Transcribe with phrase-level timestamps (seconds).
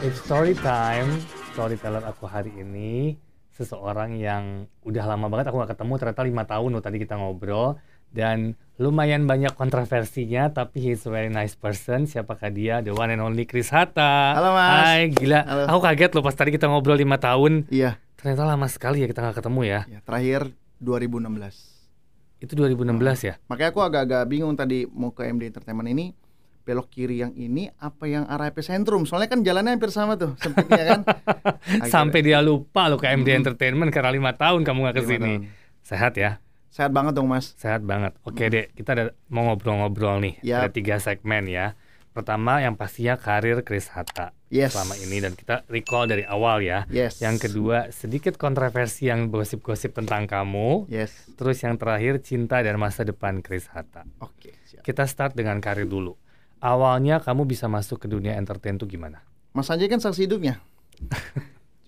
[0.00, 1.08] It's story time.
[1.52, 3.20] Storyteller aku hari ini
[3.52, 7.76] seseorang yang udah lama banget aku gak ketemu ternyata lima tahun loh tadi kita ngobrol
[8.08, 13.20] dan lumayan banyak kontroversinya tapi he's a very nice person siapakah dia the one and
[13.20, 14.72] only Chris Hatta Halo, Mas.
[14.80, 15.62] Hai gila Halo.
[15.68, 19.20] aku kaget loh pas tadi kita ngobrol lima tahun Iya, ternyata lama sekali ya kita
[19.20, 20.40] nggak ketemu ya ya, terakhir
[20.80, 22.40] 2016.
[22.40, 26.16] itu 2016 ya Makanya aku agak-agak bingung tadi mau ke MD Entertainment ini
[26.60, 30.84] belok kiri yang ini apa yang arah epicentrum soalnya kan jalannya hampir sama tuh sempitnya
[30.86, 31.00] kan
[31.80, 33.40] Akhirnya- sampai dia lupa loh ke MD Mm-mm.
[33.40, 35.32] Entertainment karena lima tahun kamu nggak ke sini
[35.80, 38.14] sehat ya sehat banget dong mas Sehat banget.
[38.22, 40.38] Oke dek, kita ada, mau ngobrol-ngobrol nih.
[40.40, 40.56] Yap.
[40.56, 41.74] Ada tiga segmen ya.
[42.10, 46.86] Pertama yang pastinya karir Chris Hatta yes selama ini dan kita recall dari awal ya.
[46.86, 50.86] yes Yang kedua sedikit kontroversi yang gosip-gosip tentang kamu.
[50.86, 54.06] yes Terus yang terakhir cinta dan masa depan Chris Hatta.
[54.18, 56.14] oke siap Kita start dengan karir dulu.
[56.60, 59.24] Awalnya kamu bisa masuk ke dunia entertain tuh gimana?
[59.50, 60.60] Mas Sanjay kan saksi hidupnya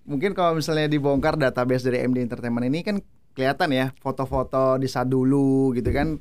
[0.03, 2.99] mungkin kalau misalnya dibongkar database dari MD Entertainment ini kan
[3.33, 6.19] kelihatan ya foto-foto di saat dulu gitu kan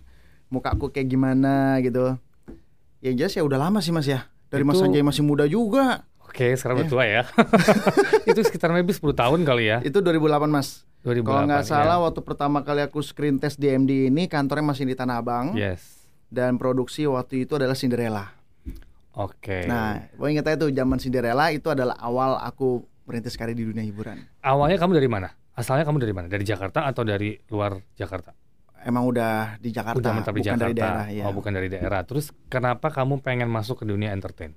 [0.47, 2.13] mukaku kayak gimana gitu
[2.99, 6.05] yang jelas ya udah lama sih mas ya dari Mas Itu- Sanjay masih muda juga
[6.21, 6.81] Oke, sekarang Ya.
[6.81, 7.23] udah tua ya.
[8.29, 9.77] itu sekitar maybe 10 tahun kali ya.
[9.83, 11.27] itu 2008 mas 2008.
[11.27, 11.67] Kalau nggak ya.
[11.67, 15.51] salah waktu pertama kali aku screen test di MD ini kantornya masih di Tanah Abang
[15.55, 16.07] Yes.
[16.27, 18.31] dan produksi waktu itu adalah Cinderella.
[19.17, 19.67] Oke.
[19.67, 23.83] Nah, gue inget aja tuh zaman Cinderella itu adalah awal aku merintis karir di dunia
[23.83, 24.23] hiburan.
[24.39, 25.29] Awalnya kamu dari mana?
[25.51, 26.27] Asalnya kamu dari mana?
[26.31, 28.31] Dari Jakarta atau dari luar Jakarta?
[28.81, 30.63] Emang udah di Jakarta, Udah menetap di bukan Jakarta.
[30.65, 31.23] dari daerah ya.
[31.27, 32.01] Oh, bukan dari daerah.
[32.07, 34.55] Terus kenapa kamu pengen masuk ke dunia entertain?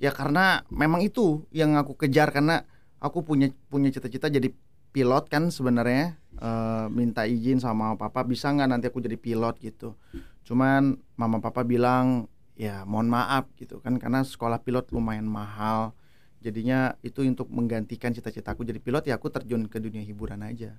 [0.00, 2.64] Ya karena memang itu yang aku kejar karena
[2.98, 4.48] aku punya punya cita-cita jadi
[4.90, 9.92] pilot kan sebenarnya Eh, minta izin sama papa bisa nggak nanti aku jadi pilot gitu.
[10.40, 12.29] Cuman mama papa bilang
[12.60, 15.96] ya mohon maaf gitu kan karena sekolah pilot lumayan mahal.
[16.40, 20.76] Jadinya itu untuk menggantikan cita-citaku jadi pilot ya aku terjun ke dunia hiburan aja.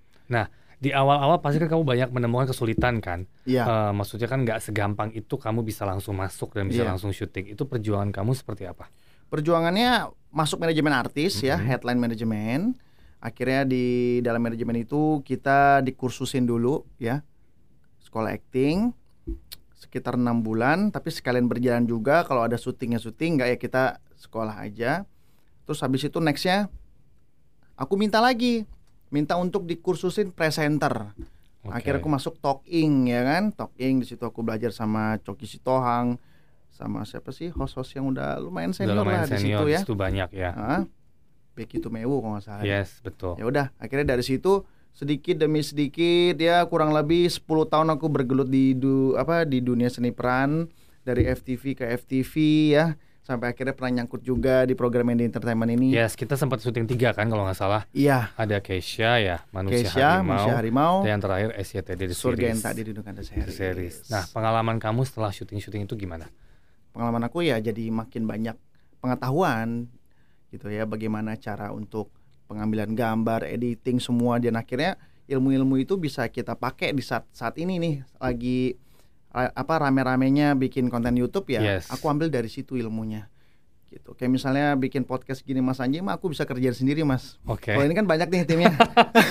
[0.81, 3.29] Di awal-awal pasti kan kamu banyak menemukan kesulitan kan?
[3.45, 3.69] Iya.
[3.69, 6.89] Eh, maksudnya kan nggak segampang itu kamu bisa langsung masuk dan bisa Iya.
[6.89, 7.53] langsung syuting.
[7.53, 8.89] Itu perjuangan kamu seperti apa?
[9.31, 11.63] perjuangannya masuk manajemen artis ya Mhm.
[11.63, 12.59] headline manajemen
[13.23, 13.85] akhirnya di
[14.19, 17.23] dalam manajemen itu kita dikursusin dulu ya
[18.03, 18.91] sekolah acting
[19.81, 23.83] sekitar enam bulan tapi sekalian berjalan juga kalau ada syutingnya syuting nggak ya kita
[24.21, 25.09] sekolah aja
[25.65, 26.69] terus habis itu nextnya
[27.73, 28.69] aku minta lagi
[29.09, 31.17] minta untuk dikursusin presenter
[31.65, 31.81] Oke.
[31.81, 36.21] akhirnya aku masuk talking ya kan talking di situ aku belajar sama Coki Sitohang
[36.69, 39.83] sama siapa sih host-host yang udah lumayan Udah senior lumayan lah di situ ya di
[39.83, 40.51] situ banyak ya.
[41.51, 42.63] Becky Tumewu kalau nggak salah.
[42.63, 43.35] Yes, betul.
[43.35, 48.47] Ya udah, akhirnya dari situ sedikit demi sedikit ya kurang lebih 10 tahun aku bergelut
[48.47, 50.67] di du, apa di dunia seni peran
[51.01, 52.33] dari FTV ke FTV
[52.69, 52.85] ya
[53.21, 55.93] sampai akhirnya pernah nyangkut juga di program Indie Entertainment ini.
[55.93, 57.85] Yes, kita sempat syuting tiga kan kalau nggak salah.
[57.93, 60.25] Iya, Ada Keisha ya, Manusia Keisha, Harimau.
[60.25, 62.65] Manusia Harimau, Dan yang terakhir SCTD The Surga yang Series.
[62.65, 63.55] tak dirindukan The The Series.
[63.55, 63.95] Series.
[64.09, 66.27] Nah, pengalaman kamu setelah syuting-syuting itu gimana?
[66.91, 68.59] pengalaman aku ya jadi makin banyak
[68.99, 69.87] pengetahuan
[70.51, 72.11] gitu ya bagaimana cara untuk
[72.51, 74.99] pengambilan gambar, editing semua dan akhirnya
[75.31, 78.75] ilmu-ilmu itu bisa kita pakai di saat saat ini nih lagi
[79.31, 81.63] apa rame-ramenya bikin konten YouTube ya.
[81.63, 81.87] Yes.
[81.87, 83.31] Aku ambil dari situ ilmunya.
[83.91, 84.15] Gitu.
[84.15, 87.39] Kayak misalnya bikin podcast gini Mas Anji mah aku bisa kerjain sendiri Mas.
[87.47, 87.75] Oke.
[87.75, 88.71] Kalau ini kan banyak nih timnya.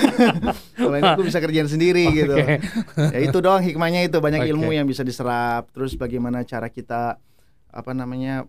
[0.81, 2.37] Kalau ini aku bisa kerjain sendiri gitu.
[2.37, 2.61] Oke.
[3.13, 4.53] Ya itu doang hikmahnya itu banyak Oke.
[4.53, 5.69] ilmu yang bisa diserap.
[5.73, 7.17] Terus bagaimana cara kita
[7.73, 8.49] apa namanya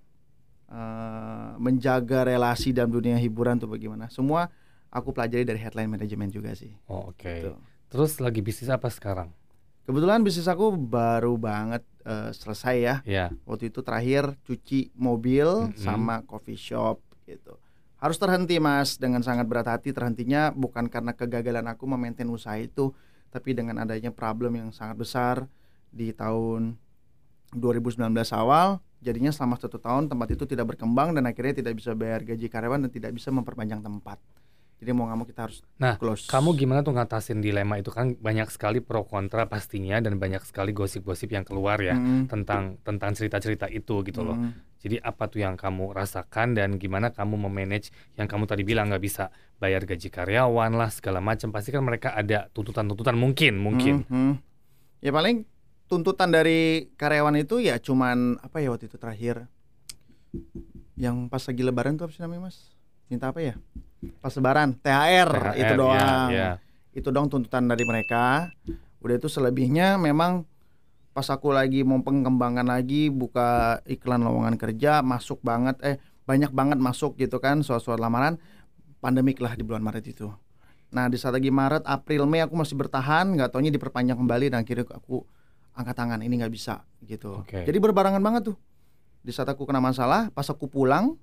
[0.71, 4.07] eh, menjaga relasi dalam dunia hiburan tuh bagaimana.
[4.07, 4.47] Semua
[4.87, 6.71] aku pelajari dari headline management juga sih.
[6.87, 7.43] Oh, Oke.
[7.43, 7.51] Gitu.
[7.91, 9.35] Terus lagi bisnis apa sekarang?
[9.83, 12.95] Kebetulan bisnis aku baru banget eh, selesai ya.
[13.03, 13.27] Ya.
[13.43, 15.75] Waktu itu terakhir cuci mobil Mm-mm.
[15.75, 17.59] sama coffee shop gitu.
[18.01, 22.97] Harus terhenti Mas dengan sangat berat hati terhentinya bukan karena kegagalan aku memaintain usaha itu,
[23.29, 25.35] tapi dengan adanya problem yang sangat besar
[25.93, 26.81] di tahun
[27.53, 27.99] 2019
[28.33, 28.79] awal.
[29.01, 32.85] Jadinya selama satu tahun tempat itu tidak berkembang dan akhirnya tidak bisa bayar gaji karyawan
[32.85, 34.21] dan tidak bisa memperpanjang tempat.
[34.77, 36.25] Jadi mau nggak mau kita harus Nah, close.
[36.25, 40.73] Kamu gimana tuh ngatasin dilema itu kan banyak sekali pro kontra pastinya dan banyak sekali
[40.73, 44.33] gosip-gosip yang keluar ya Mm, tentang tentang cerita-cerita itu gitu loh.
[44.33, 44.81] mm.
[44.81, 49.05] Jadi apa tuh yang kamu rasakan dan gimana kamu memanage yang kamu tadi bilang nggak
[49.05, 49.29] bisa
[49.61, 51.53] bayar gaji karyawan lah segala macam.
[51.53, 54.01] Pasti kan mereka ada tuntutan-tuntutan mungkin mungkin.
[54.09, 54.33] Mhm.
[55.05, 55.45] Ya paling
[55.91, 59.51] tuntutan dari karyawan itu ya cuman apa ya waktu itu terakhir
[60.95, 62.71] yang pas lagi lebaran tuh apa sih namanya mas?
[63.11, 63.59] Minta apa ya?
[64.23, 66.29] Pas lebaran THR, THR, itu ya, doang.
[66.31, 66.49] ya.
[66.95, 68.55] Itu dong tuntutan dari mereka.
[69.03, 70.47] Udah itu selebihnya memang
[71.11, 76.79] pas aku lagi mau pengembangan lagi buka iklan lowongan kerja masuk banget eh banyak banget
[76.79, 78.39] masuk gitu kan soal-soal lamaran
[79.03, 80.31] pandemik lah di bulan Maret itu.
[80.95, 84.63] Nah di saat lagi Maret, April, Mei aku masih bertahan, nggak taunya diperpanjang kembali dan
[84.63, 85.27] akhirnya aku
[85.71, 87.41] angkat tangan ini nggak bisa gitu.
[87.41, 87.63] Oke.
[87.63, 88.57] Jadi berbarengan banget tuh.
[89.21, 91.13] Di saat aku kena masalah, pas aku pulang,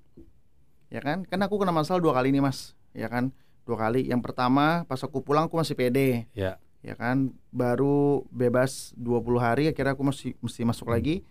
[0.87, 3.29] ya kan, kan aku kena masalah dua kali nih mas, ya kan,
[3.67, 4.07] dua kali.
[4.07, 6.55] Yang pertama pas aku pulang aku masih pede, Ya.
[6.79, 11.21] ya kan, baru bebas 20 hari, akhirnya aku masih mesti masuk lagi.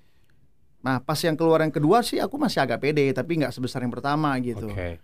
[0.79, 3.91] Nah pas yang keluar yang kedua sih aku masih agak pede, tapi nggak sebesar yang
[3.91, 5.03] pertama gitu Oke.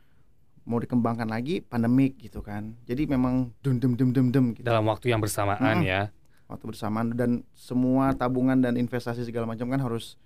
[0.62, 4.86] mau dikembangkan lagi pandemik gitu kan jadi memang dum dum dum dum dum gitu Dalam
[4.86, 5.84] waktu yang bersamaan Mm-mm.
[5.84, 6.08] ya.
[6.46, 7.12] Waktu bersamaan.
[7.12, 10.16] Dan semua tabungan dan investasi segala macam kan harus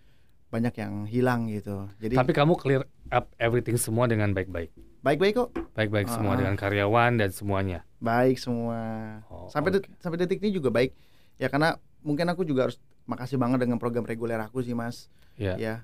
[0.49, 1.87] banyak yang hilang gitu.
[1.99, 4.73] Jadi Tapi kamu clear up everything semua dengan baik-baik.
[4.99, 5.51] baik baik kok.
[5.73, 6.39] Baik-baik semua Ah.
[6.39, 7.87] dengan karyawan dan semuanya.
[7.99, 8.79] baik semua.
[9.27, 10.95] Oh, sampai det- sampai detik ini juga baik.
[11.35, 15.07] Ya karena mungkin aku juga harus makasih banget dengan program reguler aku sih mas.
[15.39, 15.55] Ya.
[15.55, 15.75] ya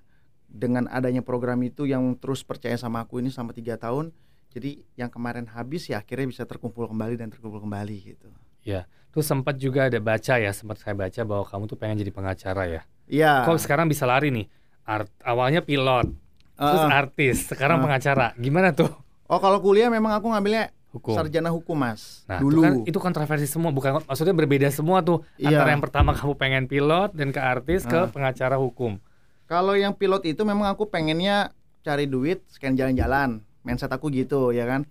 [0.44, 4.10] dengan adanya program itu yang terus percaya sama aku ini selama tiga tahun
[4.50, 8.30] jadi yang kemarin habis ya akhirnya bisa terkumpul kembali dan terkumpul kembali gitu
[9.14, 12.66] Terus sempat juga ada baca ya, sempat saya baca bahwa kamu tuh pengen jadi pengacara
[12.66, 12.82] ya.
[13.06, 13.46] Iya.
[13.46, 14.50] Kok sekarang bisa lari nih?
[14.82, 16.10] Art, awalnya pilot,
[16.52, 17.82] terus Uh, artis, sekarang Ah.
[17.86, 18.26] pengacara.
[18.36, 18.90] Gimana tuh?
[19.24, 21.16] oh kalau kuliah memang aku ngambilnya Hukum.
[21.16, 22.26] sarjana hukum mas.
[22.26, 22.58] Nah, dulu.
[22.58, 25.56] itu kan itu kontroversi semua, bukan maksudnya berbeda semua tuh Iya.
[25.56, 28.06] antara yang pertama kamu pengen pilot dan ke artis ke Ah.
[28.06, 28.98] pengacara hukum.
[29.46, 33.40] Kalau yang pilot itu memang aku pengennya cari duit, sekian jalan-jalan.
[33.62, 34.84] Mindset aku gitu ya kan.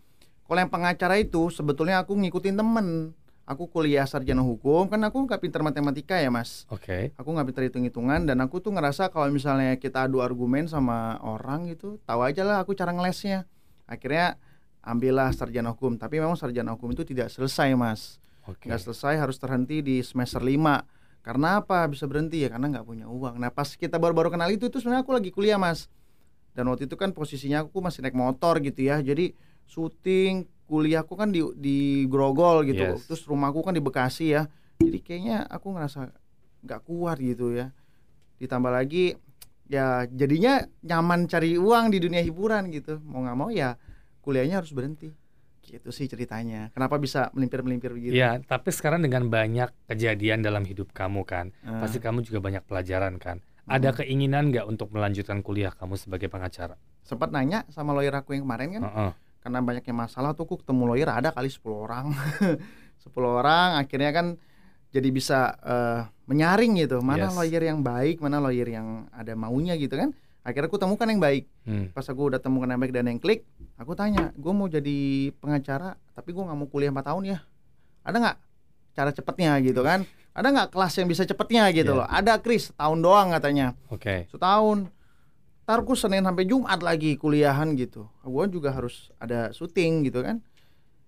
[0.43, 3.13] Kalau yang pengacara itu sebetulnya aku ngikutin temen.
[3.43, 6.63] Aku kuliah sarjana hukum, kan aku nggak pinter matematika ya mas.
[6.71, 7.11] Oke.
[7.19, 11.67] Aku nggak pinter hitung-hitungan dan aku tuh ngerasa kalau misalnya kita adu argumen sama orang
[11.67, 13.43] gitu, tahu aja lah aku cara ngelesnya.
[13.83, 14.39] Akhirnya
[14.79, 15.99] ambillah sarjana hukum.
[15.99, 18.23] Tapi memang sarjana hukum itu tidak selesai mas.
[18.43, 18.67] Oke.
[18.67, 23.07] nggak selesai harus terhenti di semester 5 karena apa bisa berhenti ya karena nggak punya
[23.07, 25.87] uang nah pas kita baru-baru kenal itu itu sebenarnya aku lagi kuliah mas
[26.51, 29.31] dan waktu itu kan posisinya aku masih naik motor gitu ya jadi
[29.63, 30.43] syuting
[30.73, 33.05] kuliahku kan di di Grogol gitu Yes.
[33.05, 34.49] terus rumahku kan di Bekasi ya
[34.81, 36.09] jadi kayaknya aku ngerasa
[36.65, 37.69] nggak kuat gitu ya
[38.37, 39.13] ditambah lagi
[39.65, 43.77] ya jadinya nyaman cari uang di dunia hiburan gitu mau nggak mau ya
[44.19, 45.13] kuliahnya harus berhenti
[45.61, 50.63] gitu sih ceritanya kenapa bisa melimpir melimpir begitu Iya, tapi sekarang dengan banyak kejadian dalam
[50.63, 51.79] hidup kamu kan, Ah.
[51.79, 53.39] pasti kamu juga banyak pelajaran kan.
[53.63, 56.75] Ada keinginan nggak untuk melanjutkan kuliah kamu sebagai pengacara?
[56.99, 59.11] sempat nanya sama lawyer aku yang kemarin kan Heeh.
[59.43, 62.15] Karena banyaknya masalah tuh aku ketemu lawyer ada kali 10 orang.
[63.03, 64.27] 10 orang akhirnya kan
[64.89, 67.03] jadi bisa eh, menyaring gitu.
[67.03, 67.35] Mana Yes.
[67.35, 70.15] lawyer yang baik mana lawyer yang ada maunya gitu kan.
[70.43, 71.47] Akhirnya aku temukan yang baik.
[71.63, 71.87] Hmm.
[71.91, 74.97] pas aku udah temukan yang baik dan yang klik aku tanya gue mau jadi
[75.39, 77.37] pengacara tapi gue nggak mau kuliah 4 tahun ya?
[78.03, 78.37] Ada nggak
[78.93, 79.51] cara cepetnya?
[79.59, 80.03] Gitu kan.
[80.31, 81.99] Ada nggak kelas yang bisa cepetnya gitu Iya.
[81.99, 82.07] loh.
[82.07, 83.75] Ada Kris tahun doang katanya.
[83.87, 84.25] Oke.
[84.27, 84.87] setahun
[85.63, 88.07] ntar Senin sampai Jumat lagi kuliahan gitu.
[88.23, 90.43] Gue juga harus ada syuting gitu kan.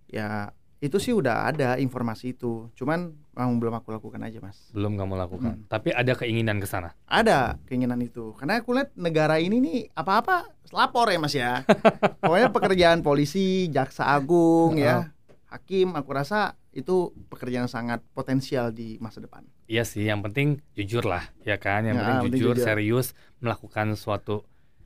[0.07, 2.71] Ya itu sih udah ada informasi itu.
[2.75, 4.71] Cuman memang belum aku lakukan aja mas.
[4.71, 5.53] Belum kamu lakukan.
[5.59, 5.67] Hmm.
[5.67, 6.95] Tapi ada keinginan ke sana.
[7.07, 8.31] ada keinginan itu.
[8.37, 11.63] Karena aku lihat negara ini nih apa-apa lapor ya mas ya.
[12.23, 15.14] Pokoknya pekerjaan polisi jaksa agung ya
[15.55, 20.61] hakim aku rasa itu pekerjaan yang sangat potensial di masa depan Iya sih, yang penting
[20.73, 21.81] jujur lah, ya kan?
[21.81, 22.65] Yang Ya, penting penting jujur, jujur.
[22.65, 23.07] serius
[23.39, 24.45] melakukan suatu.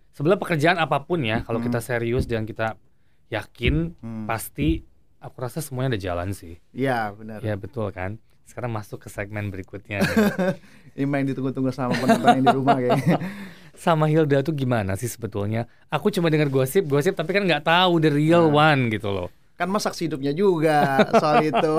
[0.09, 1.67] Sebenarnya pekerjaan apa pun ya, kalau Hmm.
[1.67, 2.79] kita serius dan kita
[3.27, 4.23] yakin, Hmm.
[4.23, 4.88] pasti
[5.19, 6.63] aku rasa semuanya ada jalan sih.
[6.71, 8.17] iya benar Ya betul kan?
[8.45, 9.99] Sekarang masuk ke segmen berikutnya.
[10.95, 13.19] ini main ditunggu-tunggu sama penonton yang di rumah kayaknya
[13.75, 15.63] Sama Hilda tuh gimana sih sebetulnya?
[15.88, 18.71] Aku cuma dengar gosip-gosip, tapi kan nggak tahu the real Nah.
[18.71, 19.27] one gitu loh.
[19.59, 21.73] Kan mas saksi hidupnya juga soal itu.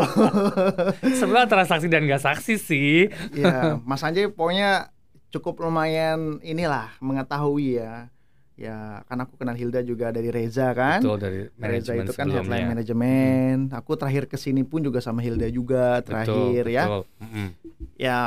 [1.16, 3.08] Sebenarnya antara saksi dan nggak saksi sih.
[3.32, 4.92] ya mas Anjay pokoknya
[5.32, 8.12] cukup lumayan inilah mengetahui ya.
[8.60, 11.00] Ya kan aku kenal Hilda juga dari Reza kan.
[11.00, 15.48] Betul dari Reza itu kan headline manajemen aku terakhir ke sini pun juga sama Hilda
[15.48, 16.84] juga terakhir Betul, ya.
[16.84, 17.04] betul.
[17.24, 17.48] Mm-mm.
[17.96, 18.18] ya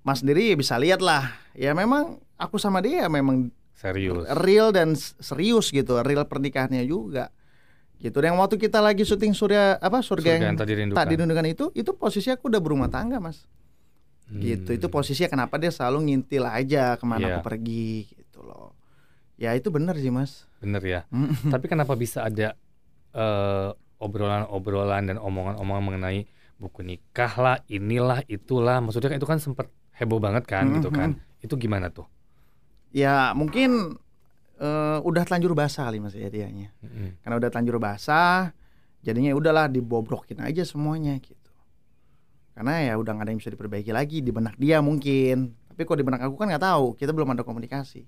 [0.00, 4.24] mas sendiri bisa lihat lah ya memang aku sama dia memang Serius.
[4.40, 7.28] real dan serius gitu real pernikahannya juga
[8.02, 10.98] gitu dan waktu kita lagi syuting surya apa surga, Surga yang yang tadi rindukan.
[10.98, 13.46] tak dirindukan itu itu posisi aku udah berumah tangga mas
[14.28, 14.94] gitu itu Hmm.
[14.94, 17.32] posisinya kenapa dia selalu ngintil aja ke mana Iya.
[17.32, 18.74] aku pergi gitu loh
[19.34, 21.00] ya itu benar sih mas Bener ya.
[21.52, 22.54] Tapi kenapa bisa ada
[23.12, 23.68] eh,
[23.98, 28.78] obrolan-obrolan dan omongan-omongan mengenai buku nikah lah, inilah, itulah.
[28.78, 31.18] Maksudnya kan itu kan sempat heboh banget kan gitu kan.
[31.38, 32.06] Itu gimana tuh?
[32.90, 33.96] ya mungkin
[34.62, 37.18] eh, udah telanjur basah kali mas ya dianya Mm-mm.
[37.26, 38.54] karena udah telanjur basah
[39.02, 41.50] jadinya ya udahlah dibobrokin aja semuanya gitu
[42.54, 45.98] karena ya udah nggak ada yang bisa diperbaiki lagi di benak dia mungkin tapi kok
[45.98, 48.06] di benak aku kan nggak tahu kita belum ada komunikasi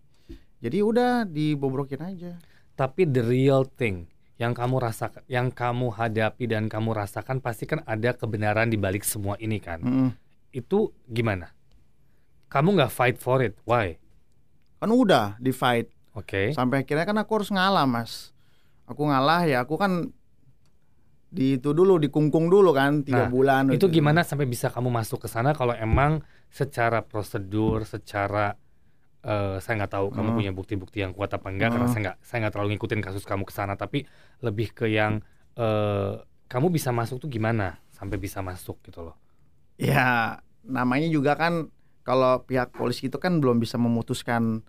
[0.63, 2.33] jadi udah dibobrokin aja
[2.75, 7.87] Tapi the real thing yang kamu rasakan, yang kamu hadapi dan kamu rasakan pasti kan
[7.87, 9.79] ada kebenaran di balik semua ini kan.
[9.79, 10.11] Mm-mm.
[10.51, 11.55] Itu gimana?
[12.51, 13.95] Kamu nggak fight for it, why?
[14.83, 16.55] Kan udah di fight Oke.
[16.55, 18.31] sampai akhirnya kan aku harus ngalah mas.
[18.87, 20.15] Aku ngalah ya aku kan
[21.35, 23.67] di itu dulu dikungkung dulu kan tiga Nah, bulan.
[23.75, 23.99] Itu gitu.
[23.99, 28.55] gimana sampai bisa kamu masuk ke sana kalau emang secara prosedur, secara
[29.25, 30.39] eh, saya nggak tahu kamu Hmm.
[30.39, 31.95] punya bukti-bukti yang kuat apa enggak karena Hmm.
[31.97, 34.05] saya nggak saya nggak terlalu ngikutin kasus kamu ke sana tapi
[34.45, 35.25] lebih ke yang
[35.57, 36.13] eh,
[36.45, 39.17] kamu bisa masuk tuh gimana sampai bisa masuk gitu loh.
[39.75, 41.73] Ya namanya juga kan
[42.05, 44.61] kalau pihak polisi itu kan belum bisa memutuskan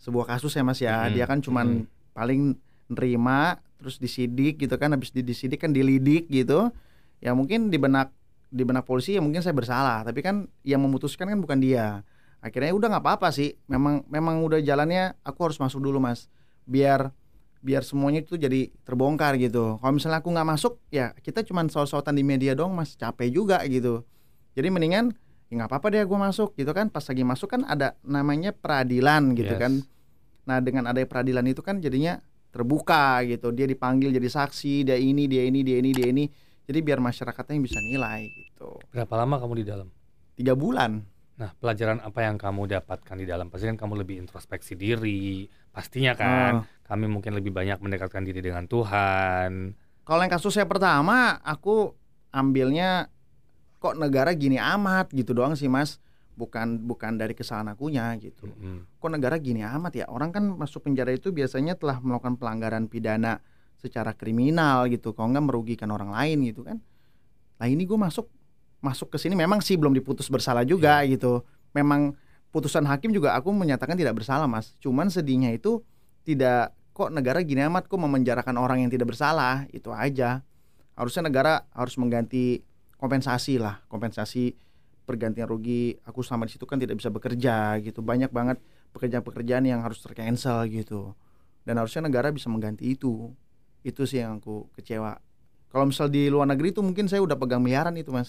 [0.00, 1.06] sebuah kasus ya mas ya.
[1.06, 1.14] Mm-mm.
[1.14, 1.84] Dia kan cuman
[2.16, 2.56] paling
[2.90, 6.72] nerima terus disidik gitu kan habis di- disidik kan dilidik gitu.
[7.20, 8.10] Ya mungkin di benak
[8.50, 12.02] di benak polisi ya mungkin saya bersalah tapi kan yang memutuskan kan bukan dia.
[12.40, 13.54] Akhirnya udah nggak apa-apa sih.
[13.68, 16.26] Memang memang udah jalannya aku harus masuk dulu mas
[16.64, 17.12] biar
[17.60, 19.76] biar semuanya itu jadi terbongkar gitu.
[19.78, 23.60] Kalau misalnya aku nggak masuk, ya kita cuman saut-sautan di media dong, mas capek juga
[23.68, 24.00] gitu.
[24.56, 25.12] Jadi mendingan
[25.50, 26.88] ya nggak apa-apa deh gue masuk gitu kan.
[26.88, 29.60] Pas lagi masuk kan ada namanya peradilan gitu Yes.
[29.60, 29.72] kan.
[30.46, 32.22] Nah dengan ada peradilan itu kan jadinya
[32.54, 33.50] terbuka gitu.
[33.50, 36.24] Dia dipanggil jadi saksi, dia ini, dia ini, dia ini, dia ini.
[36.66, 38.78] Jadi biar masyarakatnya yang bisa nilai gitu.
[38.94, 39.88] Berapa lama kamu di dalam?
[40.38, 41.02] Tiga bulan.
[41.40, 43.48] Nah, pelajaran apa yang kamu dapatkan di dalam?
[43.48, 46.62] Pasti kan kamu lebih introspeksi diri, pastinya kan.
[46.62, 46.64] Ah.
[46.84, 49.72] Kami mungkin lebih banyak mendekatkan diri dengan Tuhan.
[50.04, 51.96] Kalau yang kasus saya pertama, aku
[52.30, 53.08] ambilnya
[53.80, 55.98] kok negara gini amat gitu doang sih mas.
[56.36, 58.48] Bukan bukan dari kesalahan akunya gitu.
[58.48, 58.88] Mm-mm.
[58.96, 60.06] Kok negara gini amat ya?
[60.08, 63.44] Orang kan masuk penjara itu biasanya telah melakukan pelanggaran pidana
[63.76, 65.12] secara kriminal gitu.
[65.12, 66.80] Kalau nggak merugikan orang lain gitu kan.
[67.60, 68.28] Nah ini gue masuk
[68.80, 71.44] masuk ke sini memang sih belum diputus bersalah juga gitu.
[71.76, 72.16] Memang
[72.48, 74.72] putusan hakim juga aku menyatakan tidak bersalah mas.
[74.80, 75.84] Cuman sedihnya itu
[76.24, 80.40] tidak kok negara gini amat kok memenjarakan orang yang tidak bersalah itu aja.
[80.96, 82.64] Harusnya negara harus mengganti
[83.00, 84.52] kompensasi lah, kompensasi
[85.08, 85.96] pergantian rugi.
[86.04, 88.04] Aku selama di situ kan tidak bisa bekerja gitu.
[88.04, 88.60] Banyak banget
[88.92, 91.16] pekerjaan-pekerjaan yang harus tercancel gitu.
[91.64, 93.32] Dan harusnya negara bisa mengganti itu.
[93.80, 95.16] Itu sih yang aku kecewa.
[95.70, 98.28] Kalau misal di luar negeri itu mungkin saya udah pegang miliaran itu mas.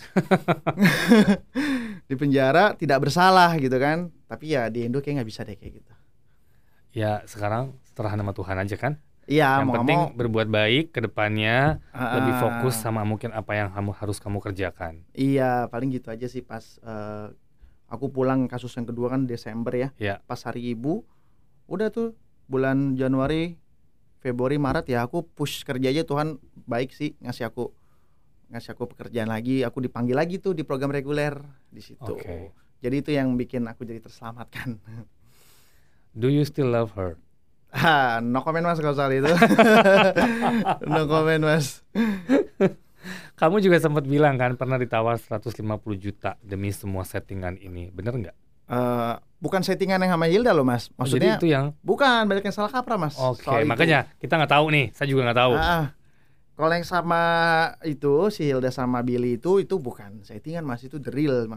[2.10, 4.08] di penjara tidak bersalah gitu kan.
[4.32, 5.94] Tapi ya di Indo kayak nggak bisa deh kayak gitu.
[6.92, 9.00] Ya, sekarang serah nama Tuhan aja kan.
[9.30, 13.54] Iya yang mau penting mau berbuat baik ke depannya, lebih ah, fokus sama mungkin apa
[13.54, 15.06] yang kamu harus kamu kerjakan.
[15.14, 17.28] Iya paling gitu aja sih pas eh,
[17.86, 19.90] aku pulang kasus yang kedua kan Desember ya.
[20.02, 20.16] Ya.
[20.26, 21.06] Pas hari ibu
[21.70, 22.18] udah tuh
[22.50, 23.62] bulan Januari,
[24.20, 27.70] Februari, Maret ya aku push kerja aja Tuhan baik sih ngasih aku
[28.52, 29.64] ngasih aku pekerjaan lagi.
[29.64, 31.40] Aku dipanggil lagi tuh di program reguler
[31.72, 32.18] di situ.
[32.18, 32.52] Oke.
[32.82, 34.82] Jadi itu yang bikin aku jadi terselamatkan.
[36.20, 37.16] Do you still love her?
[37.72, 39.32] Ah, no comment mas kalau soal itu.
[40.88, 41.82] no comment mas.
[43.40, 45.58] Kamu juga sempat bilang kan pernah ditawar 150
[45.98, 47.90] juta demi semua settingan ini.
[47.90, 48.36] Bener nggak?
[48.72, 49.14] Eh,
[49.44, 50.88] bukan settingan yang sama Hilda loh mas.
[50.96, 53.20] Oh, Maksudnya Jadi itu yang bukan banyak yang salah kaprah mas.
[53.20, 53.68] Oke, itu.
[53.68, 54.86] makanya kita nggak tahu nih.
[54.96, 55.54] Saya juga nggak tahu.
[55.60, 55.86] Ah,
[56.56, 57.22] kalau yang sama
[57.84, 61.50] itu si Hilda sama Billy itu itu bukan settingan mas itu the real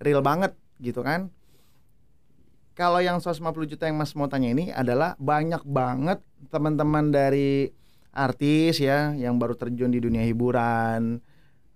[0.00, 1.28] real banget gitu kan.
[2.80, 7.68] Kalau yang 150 juta yang mas mau tanya ini adalah banyak banget teman-teman dari
[8.08, 11.20] artis ya yang baru terjun di dunia hiburan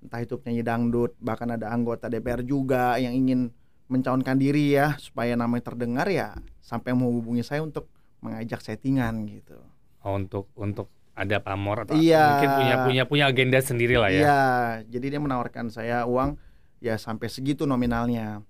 [0.00, 3.52] entah itu penyanyi dangdut bahkan ada anggota DPR juga yang ingin
[3.92, 7.84] mencalonkan diri ya supaya namanya terdengar ya sampai mau hubungi saya untuk
[8.24, 9.60] mengajak settingan gitu.
[10.00, 12.40] Oh, untuk untuk ada pamor atau Iya.
[12.40, 14.20] mungkin punya punya punya agenda sendiri lah ya.
[14.24, 14.42] Iya,
[14.88, 16.40] jadi dia menawarkan saya uang
[16.80, 18.40] ya sampai segitu nominalnya.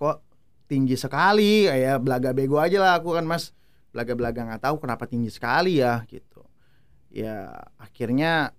[0.00, 0.25] Kok
[0.66, 1.66] tinggi sekali?
[1.66, 3.54] Ya belaga bego aja lah aku kan mas.
[3.94, 6.44] Belaga-belaga nggak tahu kenapa tinggi sekali ya gitu.
[7.08, 8.52] Ya akhirnya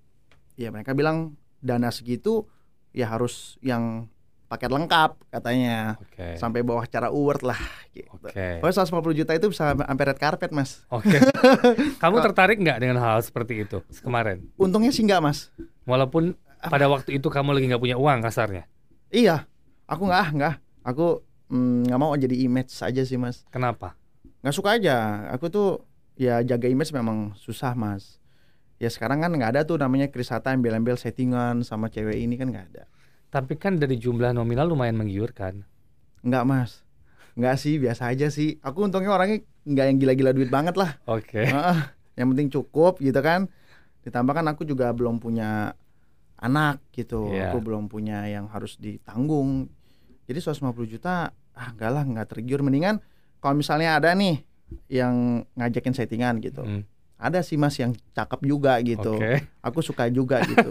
[0.58, 2.50] ya mereka bilang dana segitu
[2.96, 4.10] ya harus yang
[4.48, 6.40] paket lengkap katanya Oke.
[6.40, 7.60] sampai bawah cara award lah
[7.92, 8.08] gitu.
[8.16, 8.64] Oke.
[8.64, 10.88] Pokoknya 150 juta itu bisa sampai red carpet mas.
[10.88, 11.20] Oke.
[12.02, 14.48] Kamu tertarik nggak dengan hal seperti itu kemarin?
[14.56, 15.52] Untungnya sih nggak mas.
[15.84, 18.66] Walaupun pada waktu itu kamu lagi nggak punya uang kasarnya.
[19.14, 19.46] Iya,
[19.86, 20.56] aku nggak nggak.
[20.88, 21.22] Aku
[21.52, 23.44] mm, nggak mau jadi image aja sih mas.
[23.52, 23.96] Kenapa?
[24.44, 25.28] Nggak suka aja.
[25.36, 25.84] Aku tuh
[26.18, 28.20] ya jaga image memang susah mas.
[28.78, 32.54] Ya sekarang kan nggak ada tuh namanya Chris Hatta embel-embel settingan sama cewek ini kan
[32.54, 32.84] nggak ada.
[33.34, 35.66] Tapi kan dari jumlah nominal lumayan menggiurkan.
[36.22, 36.72] Nggak mas.
[37.38, 38.62] Nggak sih biasa aja sih.
[38.62, 40.98] Aku untungnya orangnya nggak yang gila-gila duit banget lah.
[41.10, 41.46] Oke.
[41.46, 41.80] Heeh,
[42.18, 43.50] yang penting cukup gitu kan.
[44.06, 45.74] Ditambah kan aku juga belum punya
[46.38, 47.34] anak gitu.
[47.34, 47.52] Iya.
[47.52, 49.74] Aku belum punya yang harus ditanggung.
[50.28, 53.02] Jadi 150 juta ah enggak lah nggak tergiur mendingan
[53.42, 54.44] kalau misalnya ada nih
[54.92, 56.62] yang ngajakin settingan gitu.
[56.64, 56.84] Hmm.
[57.18, 59.18] ada sih mas yang cakep juga gitu.
[59.18, 59.42] Oke.
[59.66, 60.70] Aku suka juga gitu.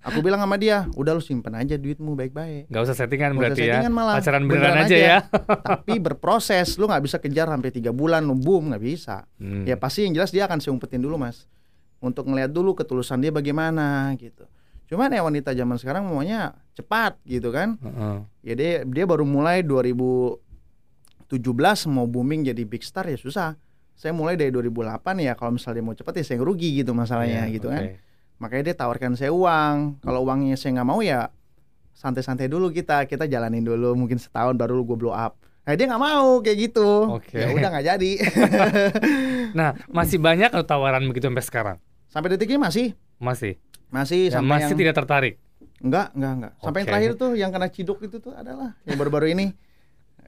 [0.00, 2.72] aku bilang sama dia, udah lu simpen aja duitmu baik-baik.
[2.72, 3.92] Nggak usah settingan usah berarti settingan ya.
[3.92, 4.14] malah.
[4.16, 5.04] Pacaran beneran, Beneran aja, aja.
[5.04, 5.18] ya.
[5.60, 9.28] Tapi berproses, lu nggak bisa kejar sampai tiga bulan, lu boom nggak bisa.
[9.36, 9.68] Hmm.
[9.68, 11.44] Ya pasti yang jelas dia akan seumpetin dulu mas,
[12.00, 14.48] untuk ngeliat dulu ketulusan dia bagaimana gitu.
[14.88, 17.76] Cuman ya wanita zaman sekarang maunya cepat gitu kan.
[17.78, 18.16] Heeh.
[18.42, 20.40] Ya dia dia baru mulai 2017
[21.92, 23.54] mau booming jadi big star ya susah.
[23.92, 27.44] Saya mulai dari 2008 ya kalau misalnya dia mau cepat ya saya rugi gitu masalahnya
[27.44, 27.74] Iya, gitu oke.
[27.74, 27.84] kan.
[28.38, 29.98] Makanya dia tawarkan saya uang.
[30.00, 31.28] Kalau uangnya saya nggak mau ya
[31.92, 35.34] santai-santai dulu kita kita jalanin dulu mungkin setahun baru gue blow up.
[35.66, 36.88] Nah dia nggak mau kayak gitu.
[37.12, 37.36] Oke.
[37.36, 38.10] Ya udah nggak jadi.
[39.48, 41.76] Nah, masih banyak atau tawaran begitu sampai sekarang?
[42.08, 43.56] sampai detik ini masih Masih.
[43.90, 45.34] Masih Ya, sampai masih yang tidak tertarik.
[45.78, 46.52] enggak enggak enggak.
[46.58, 49.46] Sampai yang terakhir tuh yang kena ciduk itu tuh adalah yang baru-baru ini.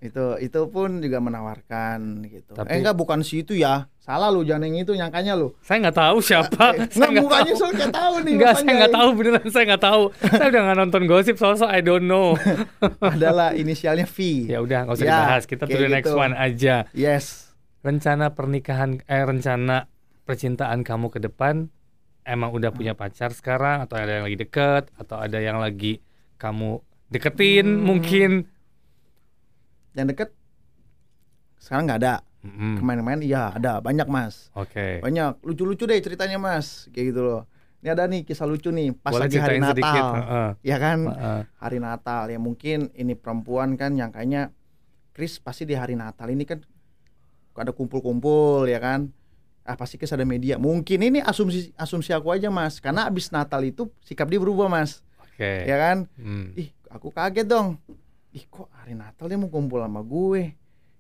[0.00, 2.54] Itu itu pun juga menawarkan gitu.
[2.54, 3.84] Tapi- Eh enggak bukan si itu ya.
[4.00, 5.52] Salah lu jangan yang itu nyangkanya lu.
[5.60, 6.72] Saya nggak tahu siapa.
[6.72, 7.68] Eh, saya Enggak mukanya tahu.
[7.70, 8.32] kayak tahu nih.
[8.32, 10.02] Enggak, saya nggak tahu beneran saya nggak tahu.
[10.24, 12.32] saya udah nggak nonton gosip soal so I don't know.
[13.04, 14.48] Adalah inisialnya V.
[14.48, 15.42] ya udah nggak usah Ya, dibahas.
[15.44, 16.16] Kita to kayak the next gitu.
[16.18, 16.74] one aja.
[16.90, 17.52] Yes.
[17.80, 19.84] Rencana pernikahan eh rencana
[20.24, 21.68] percintaan kamu ke depan
[22.30, 25.98] emang udah punya pacar sekarang atau ada yang lagi deket atau ada yang lagi
[26.36, 27.84] kamu deketin Hmm.
[27.84, 28.30] mungkin.
[29.92, 30.28] Yang deket
[31.58, 32.14] sekarang nggak ada.
[32.40, 32.80] Mm-mm.
[32.80, 34.48] Kemarin-kemarin iya ada banyak mas.
[34.54, 35.04] Oke.
[35.04, 36.88] Banyak lucu-lucu deh ceritanya mas.
[36.88, 37.42] Kayak gitu loh.
[37.80, 39.72] Ini ada nih kisah lucu nih pas Boleh lagi hari Natal.
[39.74, 40.04] sedikit.
[40.14, 40.48] Heeh.
[40.62, 40.98] Ya kan?
[41.04, 41.40] Heeh.
[41.58, 44.52] hari Natal ya mungkin ini perempuan kan yang kayaknya
[45.10, 46.64] Chris pasti di hari Natal ini kan
[47.52, 49.12] ada kumpul-kumpul ya kan
[49.70, 50.58] ah pasti Chris ada media?
[50.58, 52.82] Mungkin ini asumsi asumsi aku aja mas.
[52.82, 55.06] Karena abis Natal itu sikap dia berubah mas.
[55.22, 55.46] Oke.
[55.64, 56.10] ya kan?
[56.18, 56.52] Hmm.
[56.58, 57.78] ih aku kaget dong.
[58.34, 60.58] Ih kok hari Natal dia mau kumpul sama gue?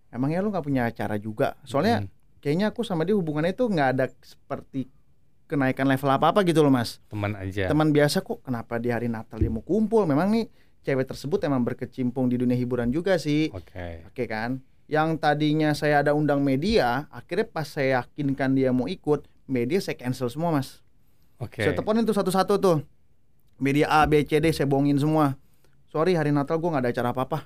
[0.08, 1.58] Emangnya lu nggak punya acara juga?
[1.66, 2.08] Soalnya Hmm.
[2.38, 4.86] kayaknya aku sama dia hubungannya itu nggak ada seperti
[5.44, 7.02] kenaikan level apa apa gitu loh mas.
[7.10, 7.66] Teman aja.
[7.66, 10.06] teman biasa kok kenapa di hari Natal dia mau kumpul?
[10.06, 10.46] Memang nih
[10.80, 13.50] cewek tersebut emang berkecimpung di dunia hiburan juga sih.
[13.50, 14.06] Oke.
[14.06, 19.22] oke kan yang tadinya saya ada undang media akhirnya pas saya yakinkan dia mau ikut
[19.46, 20.82] media saya cancel semua mas
[21.38, 21.62] Oke.
[21.62, 22.78] saya teleponin tuh satu-satu tuh
[23.62, 25.38] media A B C D saya bohongin semua
[25.86, 27.38] sorry hari Natal gua nggak ada acara apa-apa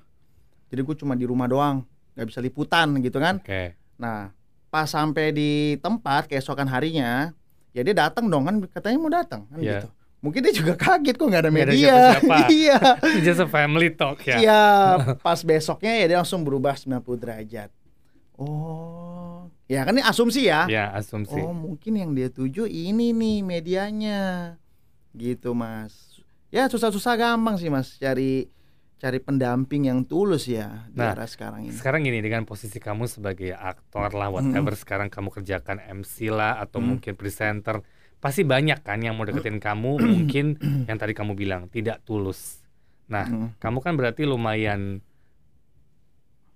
[0.73, 1.85] jadi gue cuma di rumah doang
[2.17, 3.77] nggak bisa liputan gitu kan Oke.
[3.95, 4.35] Nah,
[4.73, 7.31] pas sampai di tempat keesokan harinya,
[7.71, 9.87] ya dia datang dong kan katanya mau datang kan Iya.
[9.87, 9.89] gitu.
[10.25, 11.77] Mungkin dia juga kaget kok nggak ada ada media.
[12.17, 12.37] siapa-siapa.
[12.57, 12.79] Iya.
[13.29, 14.37] Just a family talk ya.
[14.41, 14.65] Iya,
[15.27, 17.69] pas besoknya ya dia langsung berubah 90 derajat.
[18.35, 20.67] Oh, ya kan ini asumsi ya.
[20.67, 21.39] Ya, asumsi.
[21.39, 24.57] Oh, mungkin yang dia tuju ini nih medianya.
[25.13, 26.19] Gitu, Mas.
[26.49, 28.51] Ya susah-susah gampang sih, Mas, cari
[28.97, 31.75] cari pendamping yang tulus ya di Nah, era sekarang ini.
[31.77, 36.81] Sekarang gini dengan posisi kamu sebagai aktor lah whatever sekarang kamu kerjakan MC lah atau
[36.81, 36.97] Hmm.
[36.97, 37.85] mungkin presenter
[38.25, 40.57] pasti banyak kan yang mau deketin kamu mungkin
[40.89, 42.65] yang tadi kamu bilang tidak tulus.
[43.05, 43.49] Nah, Hmm.
[43.61, 45.05] kamu kan berarti lumayan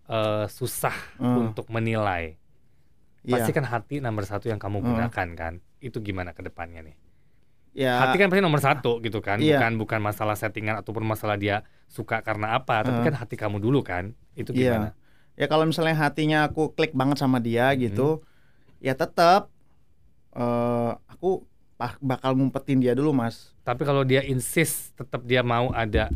[0.09, 1.53] eh, susah Hmm.
[1.53, 2.41] untuk menilai.
[3.21, 3.33] Iya.
[3.37, 4.89] Pasti kan hati nomor satu yang kamu Hmm.
[4.97, 5.53] gunakan kan.
[5.79, 6.97] Itu gimana ke depannya nih?
[7.77, 8.01] ya.
[8.01, 9.39] Hati kan pasti nomor satu gitu kan.
[9.39, 9.61] Iya.
[9.61, 12.83] Bukan bukan masalah settingan ataupun masalah dia suka karena apa.
[12.83, 13.07] Tapi Hmm.
[13.07, 14.17] kan hati kamu dulu kan.
[14.33, 14.75] Itu Iya.
[14.75, 14.89] gimana?
[15.37, 17.79] Ya kalau misalnya hatinya aku klik banget sama dia Hmm.
[17.79, 18.09] gitu,
[18.81, 19.53] ya tetap
[20.33, 21.45] eh aku
[21.79, 23.55] bakal ngumpetin dia dulu, Mas.
[23.63, 26.11] Tapi kalau dia insist tetap dia mau ada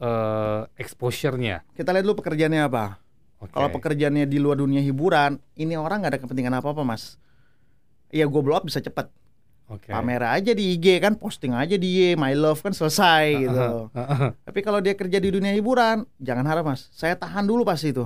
[0.00, 1.64] eh exposure-nya.
[1.72, 3.00] Kita lihat dulu pekerjaannya apa.
[3.40, 3.56] Oke.
[3.56, 7.16] Kalau pekerjaannya di luar dunia hiburan, ini orang nggak ada kepentingan apa-apa, Mas.
[8.12, 9.08] Iya, gue blow up bisa cepet.
[9.70, 9.88] Oke.
[9.88, 13.88] Pamer aja di IG kan, posting aja di my love kan selesai gitu.
[14.44, 16.92] Tapi kalau dia kerja di dunia hiburan, jangan harap, Mas.
[16.92, 18.04] Saya tahan dulu pas itu.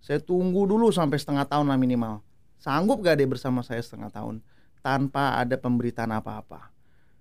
[0.00, 2.24] Saya tunggu dulu sampai setengah tahun lah minimal.
[2.62, 4.40] Sanggup gak dia bersama saya setengah tahun
[4.82, 6.74] tanpa ada pemberitaan apa-apa?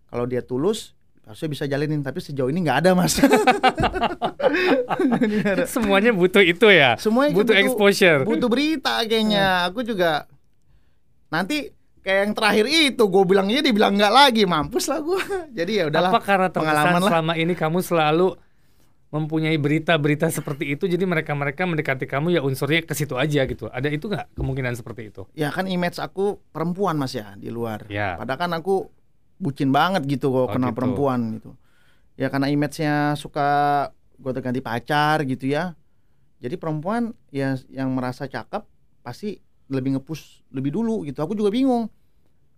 [0.10, 2.04] Kalau dia tulus, harusnya bisa jalinin.
[2.04, 3.15] Tapi sejauh ini nggak ada, Mas.
[5.74, 7.00] Semuanya butuh itu ya.
[7.00, 8.28] Semuanya butuh, exposure.
[8.28, 9.71] butuh berita kayaknya.
[9.71, 10.28] Aku juga
[11.32, 11.71] nanti
[12.02, 15.21] kayak yang terakhir itu gue bilang iya dibilang nggak lagi mampus lah gue.
[15.58, 16.12] Jadi ya udahlah.
[16.12, 17.10] Apa karena pengalaman lah.
[17.10, 18.36] selama ini kamu selalu
[19.12, 23.67] mempunyai berita-berita seperti itu jadi mereka-mereka mendekati kamu ya unsurnya ke situ aja gitu.
[23.67, 25.28] Ada itu nggak kemungkinan seperti itu?
[25.36, 27.84] Ya kan image aku perempuan mas ya di luar.
[27.91, 28.15] Ya.
[28.15, 28.88] Padahal kan aku
[29.36, 30.78] bucin banget gitu Oh, kok kena gitu.
[30.80, 31.52] perempuan gitu.
[32.15, 33.47] Ya karena image-nya suka
[34.15, 35.76] gue ganti pacar gitu ya.
[36.39, 38.63] Jadi perempuan ya yang merasa cakep
[39.04, 41.19] pasti lebih ngepush lebih dulu gitu.
[41.19, 41.91] Aku juga bingung.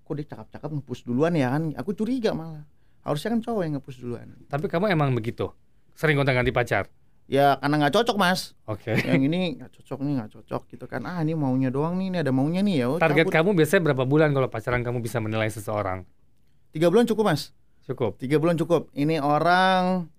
[0.06, 1.74] Kok dia cakep-cakep ngepush duluan ya kan?
[1.82, 2.70] Aku curiga malah.
[3.02, 4.28] Harusnya kan cowok yang ngepush duluan.
[4.54, 5.50] Tapi kamu emang begitu?
[5.94, 6.90] Sering gonta-ganti pacar?
[7.24, 9.00] ya karena nggak cocok mas Oke.
[9.00, 12.18] yang ini nggak cocok nih nggak cocok gitu kan ah ini maunya doang nih ini
[12.20, 13.34] ada maunya nih ya udah Target cabut.
[13.34, 16.04] kamu biasanya berapa bulan kalau pacaran kamu bisa menilai seseorang?
[16.70, 18.20] tiga bulan cukup mas Cukup.
[18.20, 20.12] tiga bulan cukup ini orang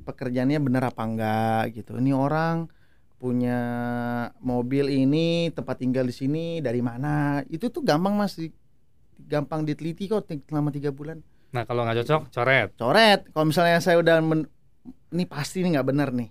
[0.00, 2.72] pekerjaannya bener apa enggak gitu ini orang
[3.20, 3.60] punya
[4.40, 8.40] mobil ini tempat tinggal di sini dari mana itu tuh gampang mas
[9.20, 12.68] gampang diteliti kok selama tiga bulan Nah kalau nggak cocok, coret.
[12.72, 14.48] coret kalau misalnya saya udah men-
[15.10, 16.30] ini pasti nih nggak bener nih.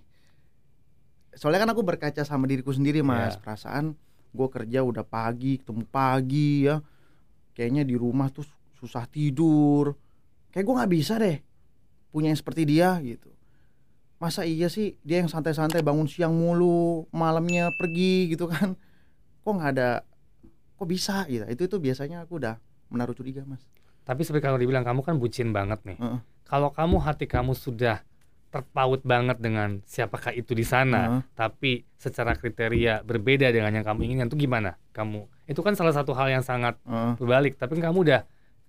[1.36, 3.36] Soalnya kan aku berkaca sama diriku sendiri mas.
[3.36, 3.42] Iya.
[3.42, 3.94] perasaan
[4.30, 6.82] gue kerja udah pagi ketemu pagi ya.
[7.54, 8.46] Kayaknya di rumah tuh
[8.80, 9.94] susah tidur.
[10.50, 11.38] Kayak gue nggak bisa deh
[12.10, 13.30] punya yang seperti dia gitu.
[14.20, 18.74] Masa iya sih dia yang santai-santai bangun siang mulu malamnya pergi gitu kan.
[19.44, 20.02] Kok nggak ada
[20.76, 21.44] kok bisa gitu.
[21.46, 22.58] Itu itu biasanya aku udah
[22.90, 23.62] menaruh curiga mas.
[24.02, 25.98] Tapi seperti kalau dibilang kamu kan bucin banget nih.
[26.00, 26.20] Heeh.
[26.50, 28.02] Kalau kamu hati kamu sudah
[28.50, 31.22] terpaut banget dengan siapakah itu di sana, Heeh.
[31.38, 34.74] tapi secara kriteria berbeda dengan yang kamu inginkan, itu gimana?
[34.90, 37.14] Kamu itu kan salah satu hal yang sangat Heeh.
[37.14, 37.54] berbalik.
[37.56, 38.20] Tapi kamu udah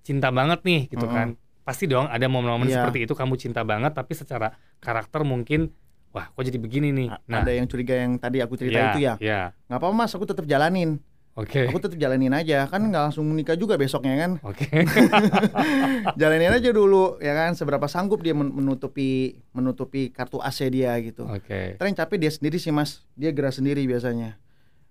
[0.06, 1.18] cinta banget nih, gitu Heeh.
[1.18, 1.28] kan?
[1.66, 2.86] Pasti dong ada momen-momen Iya.
[2.86, 5.74] seperti itu kamu cinta banget, tapi secara karakter mungkin,
[6.14, 7.10] wah, kok jadi begini nih?
[7.10, 10.14] A- ada yang curiga yang tadi aku cerita iya, itu ya Iya, nggak apa-apa mas
[10.14, 11.02] aku tetap jalanin
[11.38, 12.68] oke, aku tetap jalanin aja.
[12.68, 14.32] Kan nggak langsung menikah juga besoknya kan?
[14.44, 14.68] Oke.
[16.22, 17.56] jalanin aja dulu ya kan?
[17.56, 21.28] Seberapa sanggup dia men- menutupi menutupi kartu AC dia gitu.
[21.28, 21.76] Oke.
[21.80, 23.06] Ntar yang capek dia sendiri sih mas.
[23.16, 24.36] Dia gerak sendiri biasanya.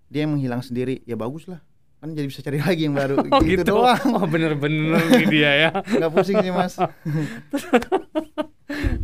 [0.09, 1.05] Dia yang menghilang sendiri.
[1.05, 1.61] Ya bagus lah.
[2.00, 3.20] Kan jadi bisa cari lagi yang baru.
[3.20, 4.00] Oh gitu, doang.
[4.16, 5.70] Oh bener-bener dia ya.
[6.00, 6.81] nggak pusing sih mas.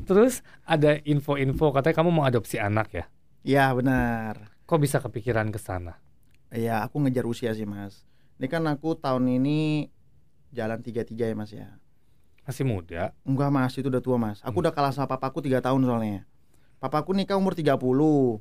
[0.06, 3.04] Terus ada info-info katanya kamu mau adopsi anak ya?
[3.46, 4.50] ya benar.
[4.66, 5.94] Kok bisa kepikiran ke sana?
[6.54, 8.06] Ya aku ngejar usia sih mas.
[8.36, 9.88] Ini kan aku tahun ini
[10.52, 11.78] jalan tiga tiga ya mas ya.
[12.46, 13.10] Masih muda.
[13.26, 14.38] Enggak mas, itu udah tua mas.
[14.46, 14.62] Aku Hmm.
[14.68, 16.22] udah kalah sama papaku 3 tahun soalnya.
[16.78, 18.38] Papaku nikah umur 30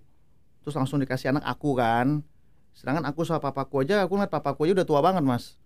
[0.62, 2.26] Terus langsung dikasih anak aku kan.
[2.74, 5.62] Sedangkan aku sama papaku aja, aku ngeliat papaku aja udah tua banget mas.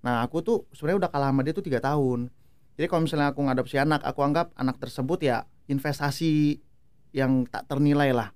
[0.00, 2.32] Nah aku tuh sebenarnya udah kalah sama dia tuh 3 tahun.
[2.80, 6.60] Jadi kalau misalnya aku ngadopsi anak, aku anggap anak tersebut ya investasi
[7.12, 8.32] yang tak ternilai lah.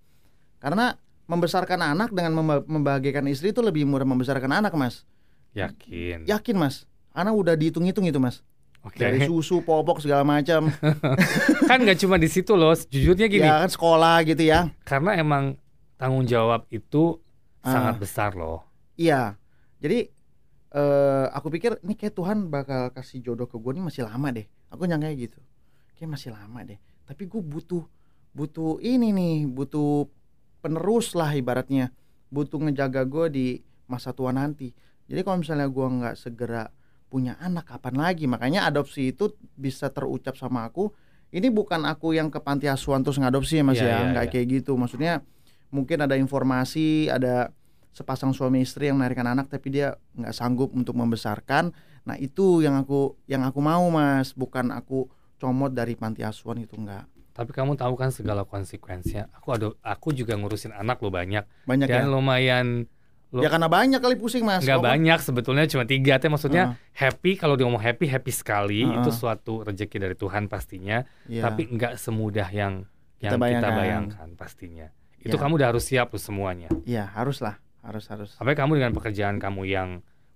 [0.61, 0.97] Karena
[1.33, 5.09] membesarkan anak dengan memba- membahagiakan istri itu lebih murah membesarkan anak mas
[5.53, 6.25] Yakin.
[6.25, 8.45] Yakin mas, karena udah dihitung-hitung itu mas
[8.83, 8.99] Oke.
[8.99, 10.67] Dari susu, popok segala macam
[11.71, 12.75] kan nggak cuma di situ loh.
[12.75, 15.55] Jujurnya gini, ya kan sekolah gitu ya karena emang
[15.95, 17.17] tanggung jawab itu
[17.63, 17.71] Ah.
[17.73, 18.67] sangat besar loh.
[18.93, 19.39] iya
[19.79, 20.11] jadi
[20.69, 24.43] eh aku pikir ini kayak Tuhan bakal kasih jodoh ke gue nih masih lama deh
[24.67, 25.39] aku nyangka gitu
[25.95, 27.87] kayak masih lama deh tapi gue butuh
[28.33, 30.11] butuh ini nih butuh
[30.63, 31.91] penerus lah ibaratnya.
[32.33, 33.47] Butuh ngejaga gue di
[33.91, 34.73] masa tua nanti.
[35.11, 36.71] Jadi kalau misalnya gue nggak segera
[37.13, 38.25] punya anak kapan lagi?
[38.25, 40.89] Makanya adopsi itu bisa terucap sama aku.
[41.29, 43.89] Ini bukan aku yang ke panti asuhan terus ngadopsi ya mas Iya, ya?
[43.93, 44.33] iya, nggak iya.
[44.33, 44.73] kayak gitu.
[44.79, 45.13] Maksudnya
[45.69, 47.53] mungkin ada informasi ada
[47.93, 51.73] sepasang suami istri yang melahirkan anak tapi dia nggak sanggup untuk membesarkan.
[52.09, 54.33] Nah itu yang aku yang aku mau mas.
[54.33, 59.33] Bukan aku comot dari panti asuhan itu enggak Tapi kamu tahu kan segala konsekuensinya.
[59.33, 61.49] Aku ada, aku juga ngurusin anak lo banyak.
[61.63, 62.85] banyak Dan ya lumayan
[63.29, 66.17] lo- ya karena banyak kali pusing mas nggak Kok- banyak sebetulnya cuma tiga.
[66.17, 68.97] Tapi maksudnya Heeh, happy kalau dia ngomong happy happy sekali Heeh.
[68.99, 71.01] itu suatu rezeki dari Tuhan pastinya.
[71.25, 71.41] iya.
[71.43, 72.85] Tapi nggak semudah yang
[73.17, 73.73] Kita yang kita bayangkan.
[73.75, 74.87] bayangkan pastinya.
[75.17, 75.41] Itu Ya.
[75.41, 76.69] kamu udah harus siap tuh semuanya.
[76.85, 79.89] iya harus lah harus harus Apalagi kamu dengan pekerjaan kamu yang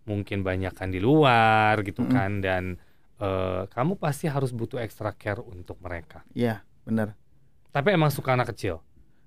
[0.03, 2.11] mungkin banyak kan di luar gitu Mm-mm.
[2.11, 2.65] kan dan
[3.17, 6.21] eh, kamu pasti harus butuh extra care untuk mereka.
[6.33, 7.13] iya bener.
[7.69, 8.81] Tapi emang suka anak kecil.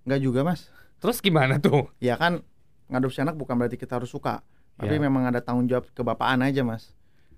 [0.08, 0.72] nggak juga mas.
[0.98, 1.92] Terus gimana tuh?
[2.02, 2.42] ya kan
[2.88, 4.42] ngadopsi anak bukan berarti kita harus suka.
[4.80, 5.02] Tapi Ya.
[5.04, 6.96] memang ada tanggung jawab kebapaan aja mas.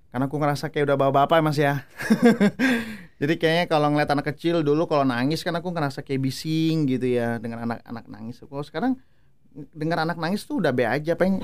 [0.07, 1.83] Karena aku ngerasa kayak udah bapak-bapak mas ya.
[3.21, 7.05] Jadi kayaknya kalau ngeliat anak kecil dulu kalau nangis kan aku ngerasa kayak bising gitu
[7.11, 8.41] ya dengan anak-anak nangis.
[8.41, 8.97] Kalau sekarang
[9.73, 11.43] dengar anak nangis tuh udah be aja pengen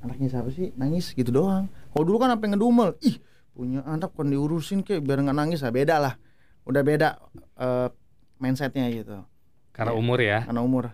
[0.00, 0.70] anaknya siapa sih?
[0.76, 1.66] Nangis gitu doang.
[1.90, 2.96] Kalau dulu kan apa ngedumel.
[3.02, 3.18] Ih
[3.50, 6.14] punya anak kan diurusin kayak biar nggak nangis lah beda lah
[6.66, 7.08] udah beda
[7.56, 7.88] eh,
[8.36, 9.22] mindsetnya gitu
[9.72, 9.98] Karena Iya.
[9.98, 10.38] umur ya.
[10.44, 10.84] karena umur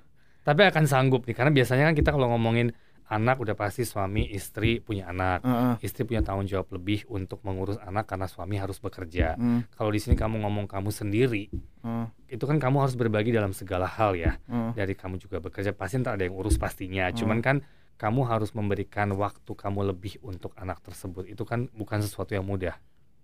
[0.42, 2.74] Tapi akan sanggup nih karena biasanya kan kita kalau ngomongin
[3.06, 5.44] anak udah pasti suami istri punya anak.
[5.44, 5.74] Heeh.
[5.84, 9.36] Istri punya tanggung jawab lebih untuk mengurus anak karena suami harus bekerja.
[9.36, 13.52] Hmm, Kalau di sini kamu ngomong kamu sendiri, heeh, itu kan kamu harus berbagi dalam
[13.52, 14.40] segala hal ya.
[14.48, 14.72] heeh.
[14.74, 17.06] Dari kamu juga bekerja pasti ntar ada yang urus pastinya.
[17.06, 17.14] Hmm.
[17.14, 17.56] Cuman kan
[18.00, 21.28] kamu harus memberikan waktu kamu lebih untuk anak tersebut.
[21.28, 22.80] Itu kan bukan sesuatu yang mudah.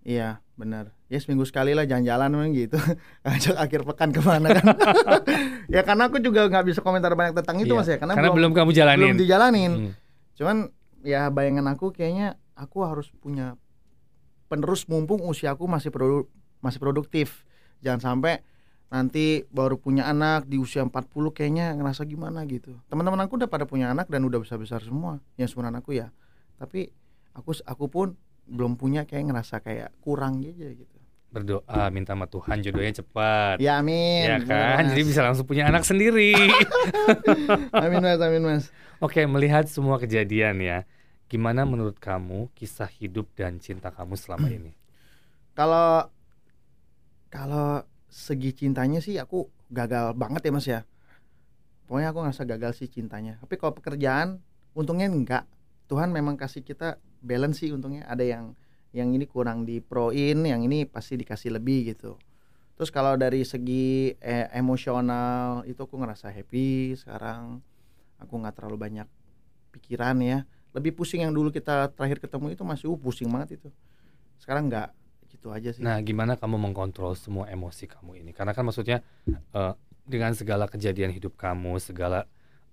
[0.09, 0.97] Iya benar.
[1.13, 2.81] Ya seminggu sekali lah jalan-jalan memang gitu.
[3.29, 4.65] Ajak akhir pekan ke mana kan?
[5.75, 8.33] ya karena aku juga nggak bisa komentar banyak tentang itu Iya, mas ya karena, Karena
[8.33, 9.15] belum, kamu belum jalanin.
[9.21, 9.73] dijalanin.
[9.77, 9.93] Hmm.
[10.33, 10.57] Cuman
[11.05, 13.61] ya bayangan aku kayaknya aku harus punya
[14.49, 16.25] penerus mumpung usiaku masih produ
[16.65, 17.45] masih produktif.
[17.85, 18.41] Jangan sampai
[18.89, 22.81] nanti baru punya anak di usia 40 kayaknya ngerasa gimana gitu.
[22.89, 26.09] Teman-teman aku udah pada punya anak dan udah besar-besar semua yang seumuran aku ya.
[26.57, 26.89] Tapi
[27.37, 28.17] aku aku pun
[28.49, 30.97] belum punya kayak ngerasa kayak kurang aja gitu.
[31.29, 33.61] Berdoa minta sama Tuhan jodohnya cepat.
[33.61, 34.25] Ya amin.
[34.25, 34.97] Ya kan, Mas.
[34.97, 36.33] jadi bisa langsung punya anak sendiri.
[37.85, 38.65] amin mas, amin mas.
[38.97, 40.89] Oke, melihat semua kejadian ya,
[41.29, 44.73] gimana menurut kamu kisah hidup dan cinta kamu selama ini?
[45.53, 46.09] Kalau
[47.29, 50.81] kalau segi cintanya sih aku gagal banget ya mas ya.
[51.85, 53.37] Pokoknya aku ngerasa gagal sih cintanya.
[53.45, 54.41] Tapi kalau pekerjaan
[54.73, 55.45] untungnya enggak.
[55.89, 58.05] Tuhan memang kasih kita balance sih untungnya.
[58.07, 58.45] Ada yang
[58.93, 62.17] yang ini kurang diproin, yang ini pasti dikasih lebih gitu.
[62.79, 67.59] Terus kalau dari segi eh, emosional itu aku ngerasa happy sekarang.
[68.23, 69.09] Aku nggak terlalu banyak
[69.75, 70.45] pikiran ya.
[70.77, 73.69] Lebih pusing yang dulu kita terakhir ketemu itu masih uh, pusing banget itu.
[74.39, 74.95] Sekarang nggak
[75.33, 75.83] gitu aja sih.
[75.83, 78.31] Nah, gimana kamu mengkontrol semua emosi kamu ini?
[78.33, 79.73] Karena kan maksudnya eh,
[80.09, 82.25] dengan segala kejadian hidup kamu, segala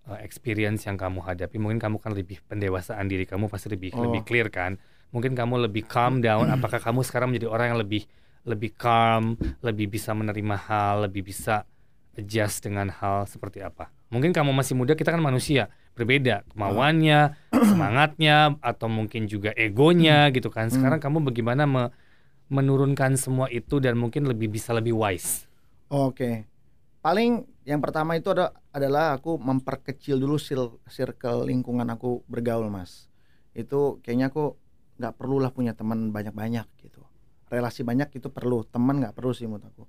[0.10, 4.06] eh, experience yang kamu hadapi, mungkin kamu kan lebih pendewasaan diri kamu pasti lebih Oh.
[4.06, 4.78] lebih clear kan?
[5.14, 6.52] Mungkin kamu lebih calm down.
[6.52, 8.04] Apakah kamu sekarang menjadi orang yang lebih
[8.46, 11.66] lebih calm, lebih bisa menerima hal, lebih bisa
[12.14, 13.90] adjust dengan hal seperti apa?
[14.14, 20.54] Mungkin kamu masih muda, kita kan manusia, berbeda kemauannya, semangatnya, atau mungkin juga egonya gitu
[20.54, 20.70] kan.
[20.70, 21.92] Sekarang kamu bagaimana me-
[22.48, 25.50] menurunkan semua itu dan mungkin lebih bisa lebih wise.
[25.90, 26.46] Oke.
[27.06, 30.42] Paling yang pertama itu ada, adalah aku memperkecil dulu
[30.90, 33.14] circle lingkungan aku bergaul, Mas.
[33.54, 34.58] Itu kayaknya aku
[34.98, 37.06] nggak perlulah punya teman banyak-banyak gitu.
[37.46, 39.86] Relasi banyak itu perlu, teman nggak perlu sih menurut aku.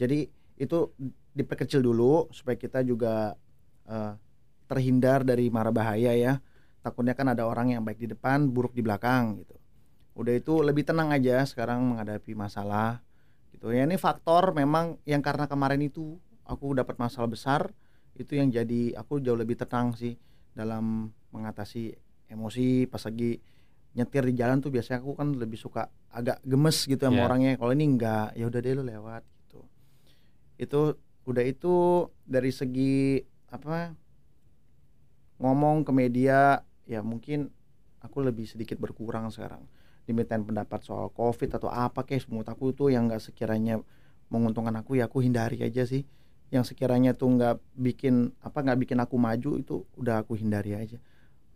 [0.00, 0.96] Jadi itu
[1.36, 3.36] diperkecil dulu supaya kita juga
[3.84, 4.16] eh,
[4.64, 6.40] terhindar dari mara bahaya ya.
[6.80, 9.60] Takutnya kan ada orang yang baik di depan, buruk di belakang gitu.
[10.16, 13.04] Udah itu lebih tenang aja sekarang menghadapi masalah
[13.56, 17.70] gitu ya ini faktor memang yang karena kemarin itu aku dapat masalah besar
[18.16, 20.16] itu yang jadi aku jauh lebih tenang sih
[20.56, 21.92] dalam mengatasi
[22.26, 22.88] emosi.
[22.88, 23.38] Pas lagi
[23.92, 27.26] nyetir di jalan tuh biasanya aku kan lebih suka agak gemes gitu sama Iya.
[27.28, 27.50] orangnya.
[27.60, 29.60] Kalau ini enggak ya udah deh lu lewat gitu.
[30.56, 30.80] Itu
[31.26, 31.74] udah itu
[32.24, 33.92] dari segi apa
[35.36, 37.50] ngomong ke media ya mungkin
[38.00, 39.66] aku lebih sedikit berkurang sekarang
[40.06, 43.82] dimintain pendapat soal covid atau apa kayak menurut aku itu yang nggak sekiranya
[44.30, 46.06] menguntungkan aku ya aku hindari aja sih
[46.50, 50.98] yang sekiranya tuh nggak bikin apa nggak bikin aku maju itu udah aku hindari aja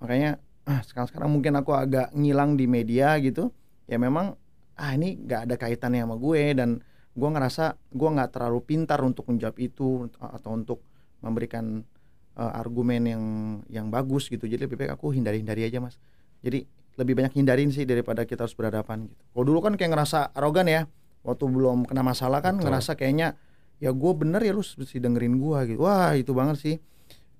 [0.02, 3.54] makanya ah, sekarang sekarang mungkin aku agak ngilang di media gitu
[3.86, 4.34] ya memang
[4.74, 6.70] ah ini nggak ada kaitannya sama gue dan
[7.14, 10.82] gue ngerasa gue nggak terlalu pintar untuk menjawab itu atau untuk
[11.22, 11.86] memberikan
[12.34, 13.24] eh, argumen yang
[13.70, 16.00] yang bagus gitu jadi lebih baik aku hindari hindari aja mas
[16.42, 16.66] jadi
[16.98, 19.22] lebih banyak hindarin sih daripada kita harus berhadapan gitu.
[19.32, 20.82] Kalau dulu kan kayak ngerasa arogan ya,
[21.24, 22.68] waktu belum kena masalah kan Betul.
[22.68, 23.40] ngerasa kayaknya
[23.80, 25.80] ya gue bener ya lu mesti dengerin gua gitu.
[25.80, 26.76] Wah itu banget sih,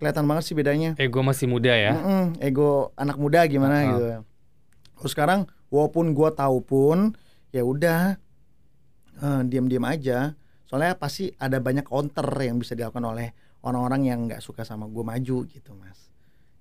[0.01, 0.97] kelihatan banget sih bedanya.
[0.97, 1.93] Ego masih muda ya.
[1.95, 3.89] Mm-mm, ego anak muda gimana Uh-uh.
[3.93, 4.05] gitu.
[5.05, 7.13] Terus sekarang walaupun gua tahu pun
[7.53, 8.17] ya udah
[9.21, 10.35] eh, diam-diam aja.
[10.65, 15.05] Soalnya pasti ada banyak counter yang bisa dilakukan oleh orang-orang yang nggak suka sama gua
[15.05, 16.09] maju gitu mas.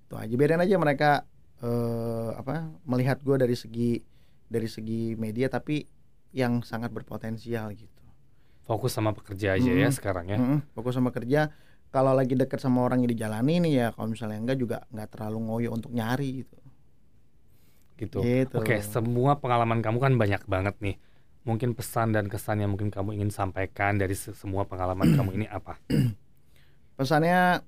[0.05, 1.23] Itu aja biarin aja mereka
[1.63, 4.03] eh, apa melihat gua dari segi
[4.49, 5.87] dari segi media tapi
[6.35, 7.98] yang sangat berpotensial gitu.
[8.67, 9.97] Fokus sama pekerja aja ya Mm-mm.
[9.97, 10.39] sekarang ya.
[10.39, 11.51] Mm-mm, fokus sama kerja.
[11.93, 15.69] Kalau lagi deket sama orang yang dijalanin ya kalau misalnya enggak juga nggak terlalu ngoyo
[15.77, 16.57] untuk nyari gitu.
[17.99, 18.21] Gitu.
[18.23, 18.57] Gitu.
[18.57, 20.95] Oke, semua pengalaman kamu kan banyak banget nih.
[21.47, 25.45] Mungkin pesan dan kesan yang mungkin kamu ingin sampaikan dari se- semua pengalaman kamu ini
[25.51, 25.75] apa?
[26.97, 27.63] Pesannya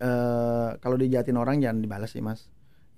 [0.00, 2.48] eh kalau dijahatin orang jangan dibalas sih mas.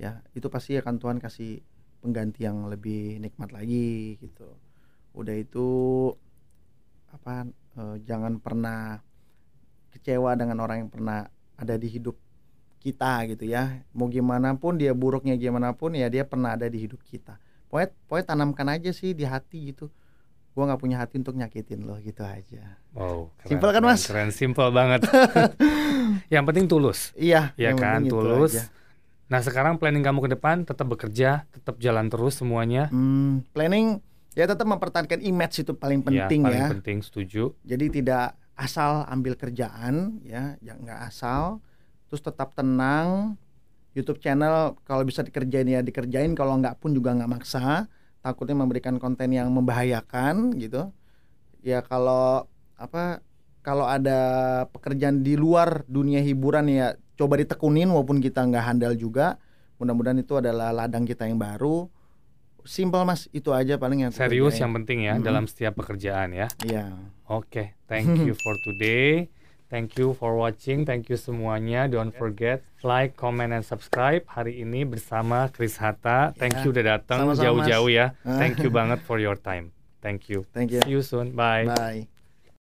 [0.01, 1.63] Ya itu pasti akan Tuhan kasih
[2.03, 4.49] pengganti yang lebih nikmat lagi gitu.
[5.17, 5.67] Udah itu
[7.13, 7.47] apa
[7.77, 8.99] eh, jangan pernah
[9.93, 12.17] kecewa dengan orang yang pernah ada di hidup
[12.83, 13.85] kita gitu ya.
[13.95, 17.39] Mau gimana pun dia buruknya gimana pun ya dia pernah ada di hidup kita.
[17.71, 19.87] Pokoknya, pokoknya tanamkan aja sih di hati gitu.
[20.53, 22.77] Gua nggak punya hati untuk nyakitin lo gitu aja.
[22.93, 24.01] Wow, keren, Simpel kan, Mas?
[24.05, 25.01] Keren, simple banget.
[26.35, 27.57] yang penting tulus, Iya.
[27.57, 28.69] ya yang kan, tulus.
[29.33, 32.93] Nah, sekarang planning kamu ke depan tetap bekerja, tetap jalan terus semuanya.
[32.93, 36.69] Hmm, planning ya tetap mempertahankan image itu paling Ya, penting paling ya.
[36.79, 37.53] penting, setuju.
[37.63, 41.61] Jadi tidak asal ambil kerjaan ya, yang nggak asal.
[42.09, 43.37] Terus tetap tenang.
[43.93, 47.85] YouTube channel kalau bisa dikerjain ya dikerjain, kalau nggak pun juga nggak maksa.
[48.25, 50.89] Takutnya memberikan konten yang membahayakan gitu.
[51.61, 52.49] Ya kalau
[52.81, 53.21] apa
[53.61, 54.21] kalau ada
[54.73, 59.37] pekerjaan di luar dunia hiburan ya coba ditekunin walaupun kita nggak handal juga.
[59.77, 61.91] Mudah-mudahan itu adalah ladang kita yang baru.
[62.65, 64.63] Simple mas, itu aja paling yang Serius kerjain.
[64.63, 65.27] yang penting ya Mm-mm.
[65.27, 66.47] dalam setiap pekerjaan ya.
[66.63, 66.95] Iya.
[67.27, 69.29] Oke, thank you for today.
[69.73, 70.85] Thank you for watching.
[70.85, 71.89] Thank you semuanya.
[71.89, 74.21] Don't forget like, comment, and subscribe.
[74.29, 76.37] Hari ini bersama Chris Hatta.
[76.37, 78.13] Thank Ya, you udah datang jauh-jauh ya.
[78.21, 78.37] Ah.
[78.37, 79.73] Thank you banget for your time.
[80.05, 80.45] Thank you.
[80.53, 80.85] Thank you.
[80.85, 81.33] See you soon.
[81.33, 81.73] Bye.
[81.73, 82.12] Bye.